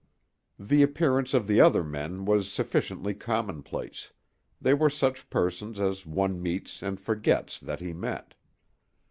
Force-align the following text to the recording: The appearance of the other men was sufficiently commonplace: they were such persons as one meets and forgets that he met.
The 0.57 0.81
appearance 0.81 1.31
of 1.31 1.45
the 1.45 1.61
other 1.61 1.83
men 1.83 2.25
was 2.25 2.51
sufficiently 2.51 3.13
commonplace: 3.13 4.11
they 4.59 4.73
were 4.73 4.89
such 4.89 5.29
persons 5.29 5.79
as 5.79 6.07
one 6.07 6.41
meets 6.41 6.81
and 6.81 6.99
forgets 6.99 7.59
that 7.59 7.81
he 7.81 7.93
met. 7.93 8.33